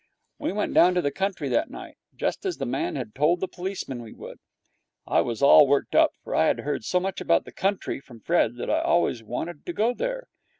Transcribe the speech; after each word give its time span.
We 0.39 0.51
went 0.51 0.73
down 0.73 0.95
to 0.95 1.01
the 1.03 1.11
country 1.11 1.47
that 1.49 1.69
night, 1.69 1.95
just 2.15 2.43
as 2.43 2.57
the 2.57 2.65
man 2.65 2.95
had 2.95 3.13
told 3.13 3.39
the 3.39 3.47
policeman 3.47 4.01
we 4.01 4.13
would. 4.13 4.39
I 5.05 5.21
was 5.21 5.43
all 5.43 5.67
worked 5.67 5.93
up, 5.93 6.13
for 6.23 6.33
I 6.33 6.47
had 6.47 6.61
heard 6.61 6.83
so 6.83 6.99
much 6.99 7.21
about 7.21 7.45
the 7.45 7.51
country 7.53 7.99
from 7.99 8.19
Fred 8.19 8.55
that 8.55 8.67
I 8.67 8.77
had 8.77 8.85
always 8.85 9.21
wanted 9.21 9.63
to 9.67 9.73
go 9.73 9.93
there. 9.93 10.25